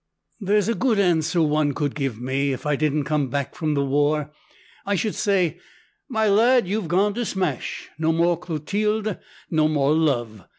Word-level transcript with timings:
"There's 0.39 0.67
a 0.67 0.73
good 0.73 0.97
answer 0.97 1.43
one 1.43 1.75
could 1.75 1.93
give 1.93 2.19
me. 2.19 2.53
If 2.53 2.65
I 2.65 2.75
didn't 2.75 3.03
come 3.03 3.29
back 3.29 3.53
from 3.53 3.75
the 3.75 3.85
war, 3.85 4.33
I 4.83 4.95
should 4.95 5.13
say, 5.13 5.59
'My 6.09 6.27
lad, 6.27 6.67
you've 6.67 6.87
gone 6.87 7.13
to 7.13 7.23
smash, 7.23 7.87
no 7.99 8.11
more 8.11 8.35
Clotilde, 8.39 9.19
no 9.51 9.67
more 9.67 9.93
love! 9.93 10.45